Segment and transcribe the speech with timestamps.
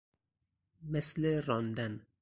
[0.81, 2.05] مثل راندن